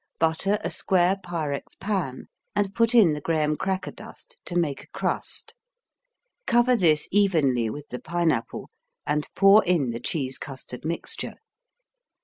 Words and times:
Butter 0.19 0.57
a 0.63 0.71
square 0.71 1.15
Pyrex 1.15 1.75
pan 1.79 2.25
and 2.55 2.73
put 2.73 2.95
in 2.95 3.13
the 3.13 3.21
graham 3.21 3.55
cracker 3.55 3.91
dust 3.91 4.39
to 4.45 4.55
make 4.57 4.83
a 4.85 4.87
crust. 4.87 5.53
Cover 6.47 6.75
this 6.75 7.07
evenly 7.11 7.69
with 7.69 7.87
the 7.89 7.99
pineapple 7.99 8.71
and 9.05 9.29
pour 9.35 9.63
in 9.63 9.91
the 9.91 9.99
cheese 9.99 10.39
custard 10.39 10.83
mixture. 10.85 11.35